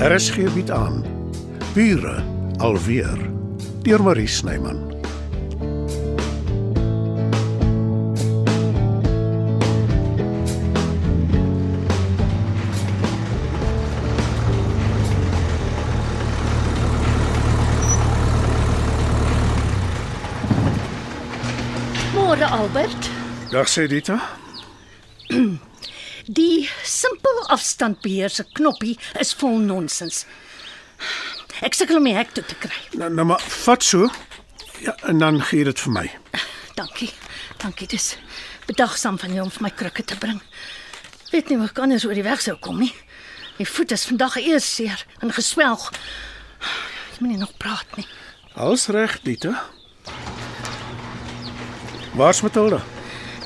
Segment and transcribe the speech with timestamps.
[0.00, 1.04] RSG bied aan.
[1.74, 2.22] Bure
[2.56, 3.18] alweer.
[3.82, 4.78] Deur Marie Snyman.
[22.14, 23.10] Môre Albert.
[23.52, 24.16] Dag sê Dita.
[26.26, 30.24] Die simpel afstandbeheer se knoppie is vol nonsens.
[31.64, 32.76] Ek sukkel om die hek toe te kry.
[32.98, 34.08] Nou, nou maar vat so.
[34.80, 36.06] Ja, en dan gee dit vir my.
[36.76, 37.10] Dankie.
[37.60, 38.14] Dankie dis
[38.70, 40.40] bedagsaam van jou om vir my krikke te bring.
[41.30, 42.92] Weet nie hoe ek anders oor die weg sou kom nie.
[43.58, 45.90] My voet is vandag eers seer en geswelg.
[47.12, 48.06] Ek moet nie nog praat nie.
[48.54, 49.52] Alles reg, Dita.
[52.16, 52.80] Waar's Matilda?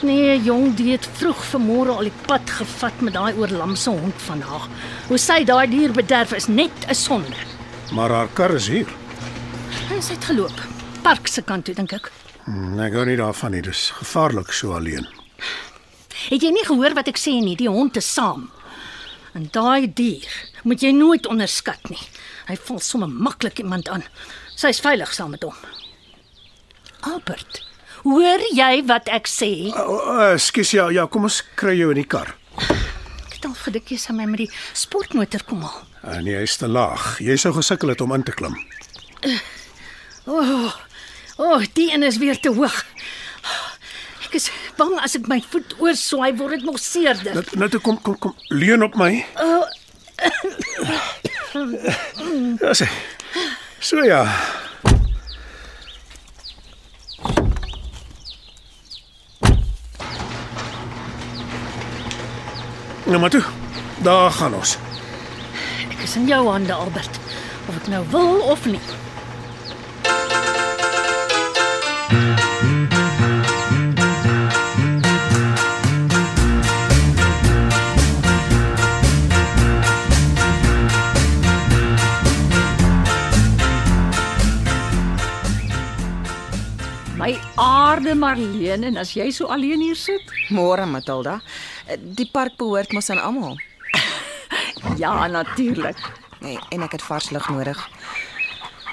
[0.05, 4.43] Nee, jong, die het vroeg vanmôre al die pad gevat met daai oorlamse hond van
[4.45, 4.67] haar.
[5.09, 7.37] Hoe sy daai dier bederf is net 'n sonde.
[7.93, 8.89] Maar haar kar is hier.
[9.91, 10.61] En sy het geloop.
[11.03, 12.13] Park se kant toe dink ek.
[12.45, 13.63] Hm, ek gou nie daarvan nie.
[13.63, 15.07] Dis gevaarlik so alleen.
[16.29, 17.57] Het jy nie gehoor wat ek sê nie?
[17.57, 18.51] Die hond is saam.
[19.35, 20.29] En daai dier
[20.65, 22.01] moet jy nooit onderskat nie.
[22.47, 24.05] Hy val sommer maklik iemand aan.
[24.55, 25.55] Sy's veilig saam met hom.
[27.01, 27.65] Albert,
[28.05, 29.51] hoor jy wat ek sê?
[30.35, 32.35] Ekskuus ja, ja, kom ons kry jou in die kar.
[32.61, 35.83] Ek het al gedink jy sal my met die sportmotor kom haal.
[36.05, 37.15] Uh, nee, hy's te laag.
[37.25, 38.57] Jy sou gesukkel het om in te klim.
[40.29, 40.75] O, oh,
[41.41, 42.77] oh, die een is weer te hoog.
[44.29, 47.41] Ek is bang as ek my voet oorswaai word dit nog seerder.
[47.41, 49.13] Nou nou toe kom kom kom leun op my.
[51.55, 52.89] Ja, sê.
[53.85, 54.25] So ja.
[63.15, 63.45] Nou maar toe.
[64.03, 64.79] Daar gaan ons.
[65.91, 67.19] Ek is in jou hande, Albert.
[67.69, 68.81] Of ek nou wil of nie.
[87.15, 90.35] My aarde Marlene en as jy so alleen hier sit?
[90.51, 91.39] Môre Matilda.
[92.01, 93.59] Die park behoort mos aan almal.
[94.97, 95.97] Ja, natuurlik.
[96.41, 97.89] Nee, en ek het vars lug nodig.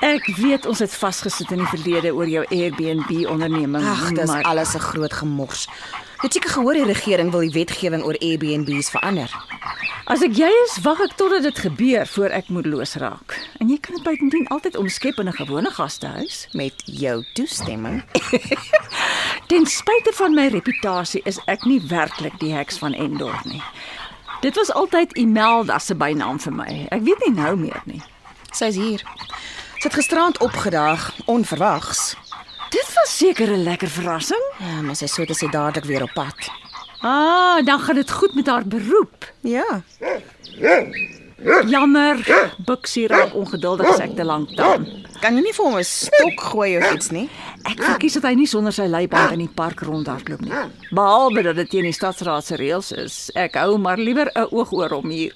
[0.01, 4.43] Ek weet ons het vasgesit in die verlede oor jou Airbnb onderneming, Ag, dis maar
[4.43, 5.67] alles 'n groot gemors.
[6.21, 9.29] Jy het seker gehoor die regering wil die wetgewing oor Airbnbs verander.
[10.05, 13.37] as ek jy is, wag ek totdat dit gebeur voor ek moedeloos raak.
[13.59, 16.47] En jy kan dit buitendien altyd omskep in 'n gewone gastehuis.
[16.53, 18.03] Met jou toestemming.
[19.51, 23.59] Ten spyte van my reputasie is ek nie werklik die heks van Endor nie.
[24.39, 26.75] Dit was altyd Imelda se bynaam vir my.
[26.95, 27.99] Ek weet nie nou meer nie.
[28.55, 29.03] Sy's hier.
[29.81, 32.13] Sy het gisterand opgedaag, onverwags.
[32.71, 34.45] Dit was seker 'n lekker verrassing.
[34.59, 36.47] Ja, maar sy sê dit sy dadelik weer op pad.
[37.01, 39.33] Ah, dan gaan dit goed met haar beroep.
[39.41, 39.83] Ja.
[41.43, 42.19] Jammer,
[42.65, 44.85] Buksie raak ongeduldig as ek te lank staan.
[45.21, 47.29] Kan jy nie vir hom 'n stok gooi of iets nie?
[47.65, 50.53] Ek verkies dat hy nie sonder sy leiband in die park rondhardloop nie.
[50.91, 53.31] Behalwe dat dit teen die stadsraad se reëls is.
[53.35, 55.33] Ek hou maar liewer 'n oog oor hom hier.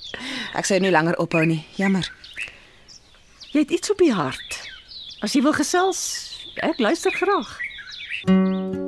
[0.54, 1.66] Ek sou nie langer ophou nie.
[1.76, 2.12] Jammer.
[3.54, 4.62] Jy het iets op die hart.
[5.22, 7.60] As jy wil gesels, ek luister graag.
[8.28, 8.85] Ek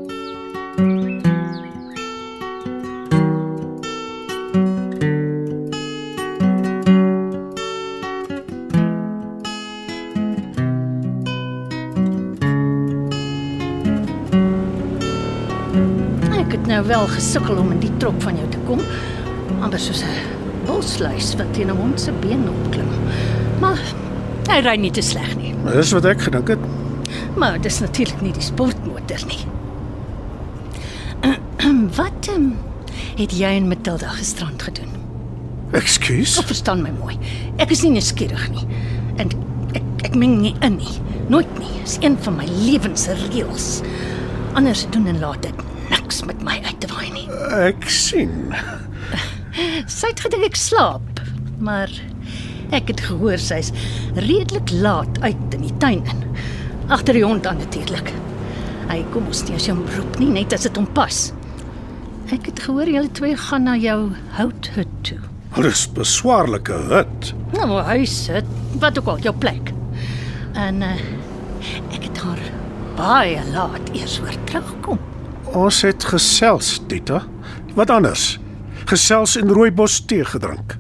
[16.78, 18.82] nou wel gesukkel om in die trop van jou te kom,
[19.66, 22.90] amper soos 'n bosluis wat teen 'n hond se been opklim.
[23.60, 23.80] Maar
[24.50, 25.56] hy ry nie te sleg nie.
[25.74, 26.60] Dis wat ek gedink het.
[27.36, 29.46] Maar dis natuurlik nie die sportmotor nie.
[32.00, 32.56] Wat um,
[33.16, 34.92] het jy en Matilda gisterand gedoen?
[35.72, 36.38] Ekskuus.
[36.38, 37.18] Of verstaan my mooi.
[37.58, 38.68] Ek is nie nuuskierig nie.
[39.16, 39.30] En
[39.74, 41.02] ek ek meng nie in nie.
[41.28, 41.82] Nooit nie.
[41.84, 43.82] Dis een van my lewensreëls.
[44.54, 45.77] Anders doen en laat dit
[46.08, 47.26] niks met my uit te waai nie.
[47.52, 48.54] Ek sien.
[49.92, 51.20] Sy het gedink ek slaap,
[51.60, 51.92] maar
[52.72, 53.74] ek het gehoor sy's
[54.16, 56.22] redelik laat uit in die tuin in.
[56.88, 58.14] Agter die hond aan natuurlik.
[58.88, 61.20] Hy kom ons nie as jy hom roep nie, net as dit hom pas.
[62.32, 65.20] Ek het gehoor julle twee gaan na jou houthut toe.
[65.60, 67.34] Dis beswaarlike hut.
[67.58, 68.48] Nou, huis, het,
[68.80, 69.74] wat ook al jou plek.
[70.56, 70.96] En uh,
[71.98, 72.48] ek het haar
[72.96, 75.04] baie laat eers hoor terugkom.
[75.56, 77.22] Ons het gesels, Tita.
[77.76, 78.40] Wat anders?
[78.90, 80.76] Gesels en rooibos tee gedrink.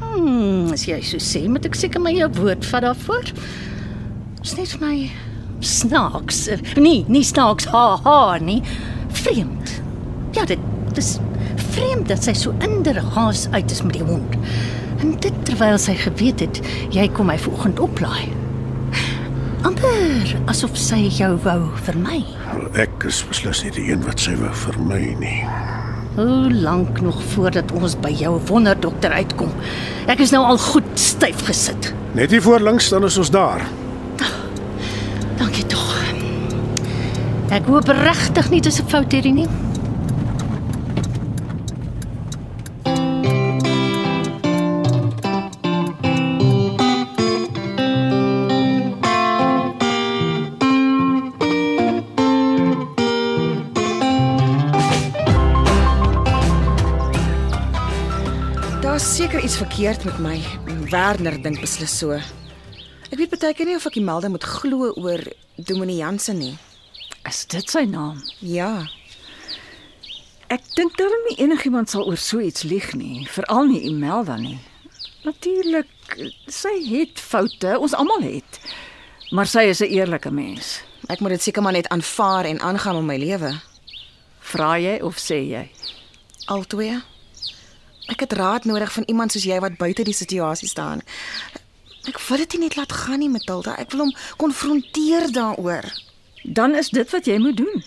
[0.00, 3.30] Hmm, as jy so sê, moet ek seker maar jou woord vat daarvoor.
[4.40, 4.96] Dis net vir my
[5.64, 6.42] snaaks.
[6.76, 8.60] Nee, nie snaaks ha ha nie.
[9.22, 9.80] Vreemd.
[10.36, 10.60] Ja, dit
[10.96, 11.18] dis
[11.70, 14.36] vreemd dat sy so inderhaas uit is met die hond.
[15.00, 16.60] En dit terwyl sy geweet het
[16.92, 18.28] jy kom my vanoggend oplaai.
[19.68, 22.22] amper asof sy jou wou vermy.
[22.74, 25.40] Ek is beslis nie die een wat sy wou vermy nie.
[26.16, 29.52] Hoe lank nog voordat ons by jou wonderdokter uitkom?
[30.10, 31.92] Ek is nou al goed styf gesit.
[32.18, 33.62] Net hier voor links dan is ons daar.
[35.38, 35.86] Dankie tog.
[37.50, 39.48] Ek hoop regtig nie dis 'n fout hierdie nie.
[59.40, 60.38] Seker iets verkeerd met my.
[60.90, 62.12] Werner dink beslis so.
[63.08, 65.22] Ek weet baie keer nie of ek die melding moet glo oor
[65.56, 66.58] Dominee Jansen nie.
[67.24, 68.20] Is dit sy naam?
[68.44, 68.84] Ja,
[70.50, 74.58] Ek dink darm nie enigiemand sal oor so iets lieg nie, veral nie Imelda nie.
[75.24, 75.88] Natuurlik,
[76.50, 78.58] sy het foute, ons almal het.
[79.30, 80.82] Maar sy is 'n eerlike mens.
[81.08, 83.60] ek moet dit seker maar net aanvaar en aangaan met my lewe.
[84.40, 85.70] Vra jy of sê jy?
[86.46, 87.00] Altwee.
[88.10, 91.02] Ek het raad nodig van iemand soos jy wat buite die situasie staan.
[92.10, 93.76] Ek wil dit nie net laat gaan nie, Matilda.
[93.78, 95.86] Ek wil hom konfronteer daaroor.
[96.42, 97.84] Dan is dit wat jy moet doen.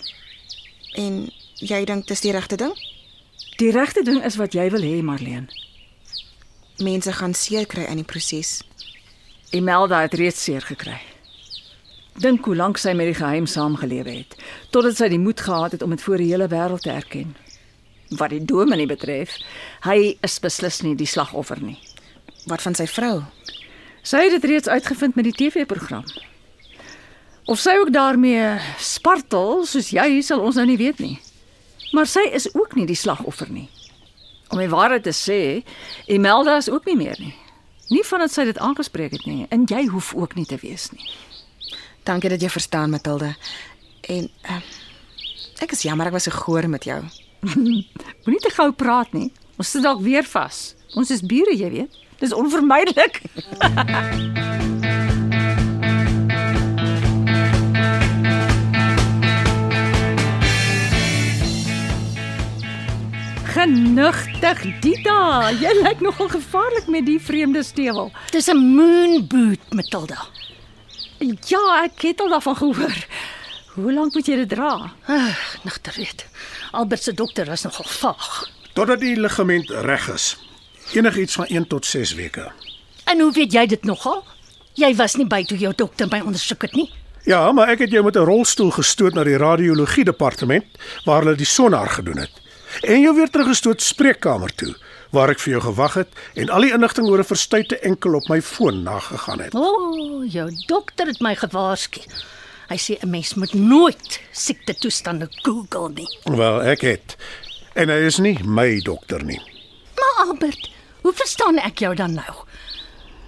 [0.95, 1.23] En
[1.59, 2.73] jy dink dis die regte ding?
[3.57, 5.49] Die regte ding is wat jy wil hê, Marlene.
[6.83, 8.61] Mense gaan seer kry in die proses.
[9.53, 10.99] Imelda het reeds seer gekry.
[12.21, 14.35] Dink hoe lank sy met die geheim saamgelewe het,
[14.69, 17.33] totdat sy die moed gehad het om dit voor die hele wêreld te erken.
[18.17, 19.37] Wat die dominee betref,
[19.85, 21.79] hy is beslis nie die slagoffer nie.
[22.51, 23.23] Wat van sy vrou?
[24.03, 26.03] Sy het dit reeds uitgevind met die TV-program.
[27.45, 31.15] Of sy ook daarmee spartel soos jy sal ons nou nie weet nie.
[31.93, 33.69] Maar sy is ook nie die slagoffer nie.
[34.49, 35.63] Om die waarheid te sê,
[36.11, 37.33] Imelda is ook nie meer nie.
[37.91, 41.03] Nie vandat sy dit aangespreek het nie en jy hoef ook nie te wees nie.
[42.03, 43.33] Dankie dat jy verstaan, Matilda.
[44.11, 44.61] En uh,
[45.63, 46.99] ek is jammer ek was so goor met jou.
[48.23, 49.31] Moenie te gou praat nie.
[49.59, 50.73] Ons sit dalk weer vas.
[50.95, 52.01] Ons is bure, jy weet.
[52.23, 53.21] Dis onvermydelik.
[63.53, 65.51] Genigtig, Dita.
[65.53, 68.09] Jy lyk nogal gevaarlik met die vreemde stewel.
[68.31, 70.25] Dis 'n moon boot, Matilda.
[71.47, 72.97] Ja, ek het al daarvan gehoor.
[73.73, 74.91] Hoe lank moet jy dit dra?
[75.09, 76.25] Ag, nigter weet.
[76.77, 78.27] Albert se dokter was nogal vaag.
[78.77, 80.27] Totdat die ligament reg is.
[80.93, 82.51] Enigiets van 1 tot 6 weke.
[83.09, 84.21] En hoe weet jy dit nogal?
[84.77, 86.91] Jy was nie by toe jou dokter my ondersoek het nie.
[87.25, 90.65] Ja, maar ek het jou met 'n rolstoel gestoot na die radiologie departement
[91.05, 92.31] waar hulle die sonar gedoen het.
[92.81, 94.75] En jou weer teruggestoot spreekkamer toe
[95.09, 98.27] waar ek vir jou gewag het en al die inligting oor 'n verstuite enkel op
[98.29, 99.55] my foon nagegaan het.
[99.55, 102.01] O, oh, jou dokter het my gewaarsku.
[102.69, 106.07] Hy sê 'n mens moet nooit siekte toestande Google nie.
[106.23, 107.15] Wel, ek het.
[107.75, 109.41] En hy is nie my dokter nie.
[109.95, 110.69] Maar Albert,
[111.01, 112.33] hoe verstaan ek jou dan nou?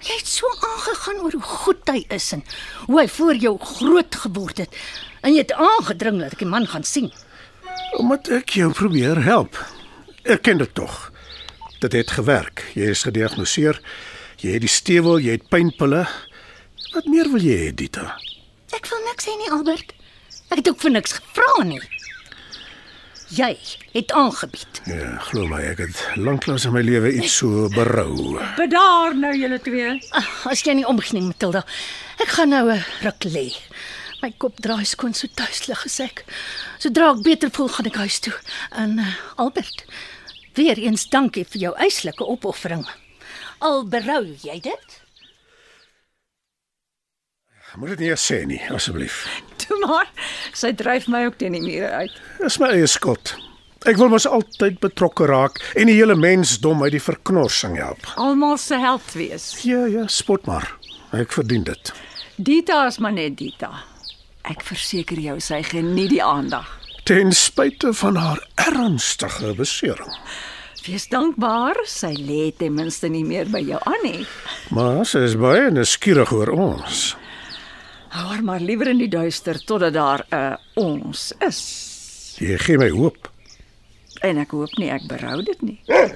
[0.06, 2.44] Jy het so aangegaan oor hoe goed hy is en
[2.86, 4.76] hoe hy voor jou groot geword het.
[5.22, 7.10] En jy het aangedring dat ek die man gaan sien.
[7.98, 9.58] Omdat ek jou probeer help.
[10.24, 11.10] Ek ken dit tog.
[11.80, 12.62] Dit het gewerk.
[12.74, 13.80] Jy is gediagnoseer.
[14.40, 16.06] Jy het die stewel, jy het pynpille.
[16.94, 18.14] Wat meer wil jy hê, Dita?
[19.16, 19.94] Niks hê nie, Albert.
[20.52, 21.78] Ek het ook vir niks gevra nie.
[23.32, 23.54] Jy
[23.94, 24.80] het aangebied.
[24.84, 28.36] Ja, glo my, ek het lanklaas in my lewe iets so berou.
[28.58, 29.94] Bedaar nou julle twee.
[30.20, 31.64] Ag, As jy nie omgee nie, Matilda.
[32.20, 33.46] Ek gaan nou 'n ruk lê.
[34.20, 36.24] My kop draai skoon so tuislig as ek.
[36.78, 38.36] Sodra ek beter voel, gaan ek huis toe.
[38.76, 39.84] En uh, Albert,
[40.54, 42.84] weer eens dankie vir jou eislike opoffering.
[43.64, 45.00] Al berou jy dit?
[47.74, 49.24] Moet dit nie eers sê nie, asseblief.
[49.60, 50.06] Toe maar,
[50.54, 52.14] sy dryf my ook teen die mure uit.
[52.38, 53.34] Dis my eie skuld.
[53.86, 58.06] Ek wil mos altyd betrokke raak en die hele mensdom uit die verknorsing help.
[58.16, 59.50] Almal se held wees.
[59.66, 60.70] Ja, ja, spot maar.
[61.14, 61.92] Ek verdien dit.
[62.36, 63.70] Dita is maar net Dita.
[64.46, 66.70] Ek verseker jou sy geniet die aandag.
[67.06, 70.14] Ten spyte van haar ernstige besering.
[70.86, 74.26] Wees dankbaar, sy lê ten minste nie meer by jou aan nie.
[74.74, 77.08] Maar sy is baie nuuskierig oor ons.
[78.08, 81.60] Hou haar maar liewer in die duister totdat daar 'n uh, ons is.
[82.38, 83.30] Jy gee my hoop.
[84.20, 85.80] En ek hoop nie ek berou dit nie.
[85.86, 86.14] Hey,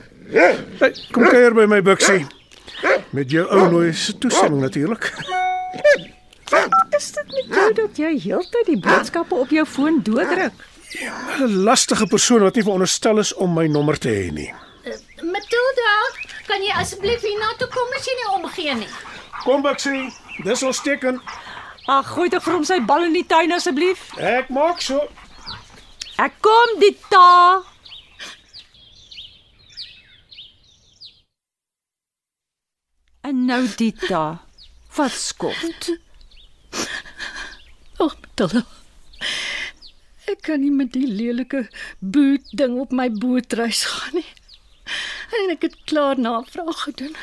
[1.12, 2.26] kom kuier by my buksie.
[3.10, 5.12] Met jou ou nooi se toestemming natuurlik.
[6.96, 10.52] Is dit met jou dat jy heeltyd die boodskappe op jou foon dooddruk?
[11.38, 14.52] 'n Lastige persoon wat nie veronderstel is om my nommer te hê nie.
[15.22, 15.92] Matilda,
[16.46, 18.88] kan jy asseblief hiernatoe kom as jy nie omgee nie?
[19.44, 20.10] Kom Baksie,
[20.44, 21.20] dis ons teken.
[21.90, 24.04] Ag, gooi tog vir hom sy bal in die tuin asseblief.
[24.22, 25.00] Ek maak so.
[26.22, 27.62] Ek kom die ta.
[33.26, 34.22] En nou Dita,
[34.96, 35.90] wat skot?
[38.00, 38.62] Ag, Matilda.
[40.30, 41.66] Ek kan nie met die lelike
[41.98, 44.28] boot ding op my bootreis gaan nie.
[45.40, 47.16] En ek het klaar navraag gedoen.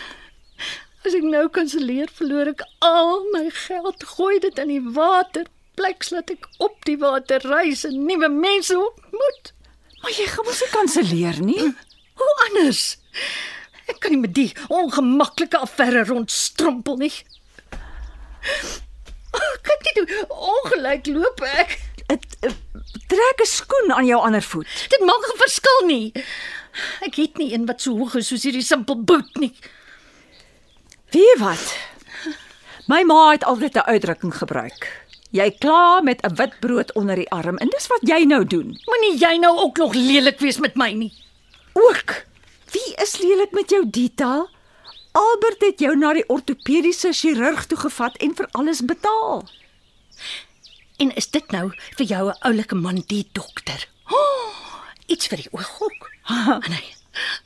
[1.07, 5.45] As ek nou kanselleer, verloor ek al my geld, gooi dit in die water,
[5.79, 9.53] pleks laat ek op die water reis en nuwe mense ontmoet.
[10.01, 11.69] Maar jy gaan mos nie kanselleer nie.
[12.19, 12.81] Hoe anders?
[13.87, 17.13] Ek kan nie met die ongemaklike affære rondstrompel nie.
[19.69, 21.77] Kyk net hoe ongelyk loop ek.
[22.03, 22.59] Dit eh,
[23.07, 24.67] trek 'n skoen aan jou ander voet.
[24.91, 26.11] Dit maak 'n verskil nie.
[27.07, 29.55] Ek het nie een wat so hoog is soos hierdie simpel boot nie.
[31.15, 31.71] Jy wat?
[32.91, 35.07] My ma het altyd 'n uitdrukking gebruik.
[35.31, 38.79] Jy kla met 'n wit brood onder die arm en dis wat jy nou doen.
[38.85, 41.13] Moenie jy nou ook nog lelik wees met my nie.
[41.73, 42.25] Ook.
[42.71, 44.47] Wie is lelik met jou Dita?
[45.11, 49.49] Albert het jou na die ortopediese chirurg toe gevat en vir alles betaal.
[50.97, 53.87] En is dit nou vir jou 'n oulike man die dokter?
[54.09, 54.53] Oh,
[55.13, 56.11] iets vir die oog ook.
[56.65, 56.83] En hy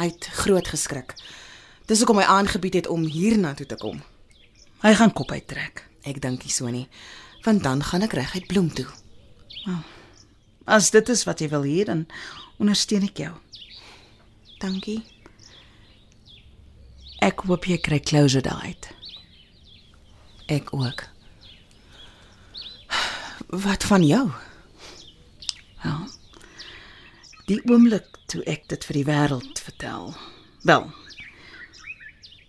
[0.00, 1.14] hy het groot geskrik.
[1.86, 4.02] Dis hoekom hy aangebied het om hiernatoe te kom.
[4.82, 5.86] Hy gaan kop uittrek.
[6.02, 6.88] Ek dink nie so nie,
[7.46, 8.88] want dan gaan ek reguit Bloem toe.
[10.64, 12.06] As dit is wat jy wil hê, dan
[12.60, 13.32] ondersteun ek jou.
[14.60, 15.00] Dankie.
[17.24, 18.76] Ek hoop jy kry closure daai.
[20.50, 21.04] Ek ook.
[23.50, 24.30] Wat van jou?
[25.84, 25.94] Ja.
[27.46, 30.14] Die oomblik toe ek dit vir die wêreld vertel.
[30.66, 30.90] Wel.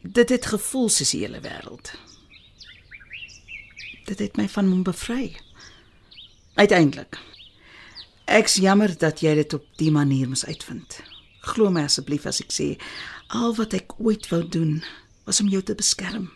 [0.02, 1.94] Dit het gevoel soos die hele wêreld.
[4.06, 5.36] Dit het my van hom bevry.
[6.56, 7.20] Uiteindelik.
[8.32, 11.02] Ek's jammer dat jy dit op die manier moes uitvind.
[11.52, 12.68] Glo my asseblief as ek sê
[13.36, 14.78] al wat ek ooit wou doen
[15.28, 16.30] was om jou te beskerm.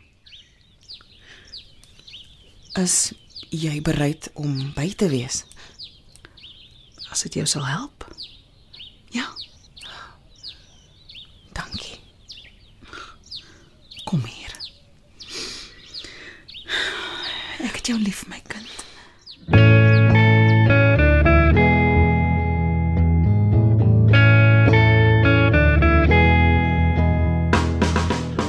[2.76, 3.14] Is
[3.56, 5.46] jy bereid om by te wees?
[7.12, 8.04] As dit jou sal help.
[9.16, 9.30] Ja,
[11.56, 12.02] Dankie.
[14.06, 14.52] kom hier.
[17.64, 18.42] Ek het jou lief, my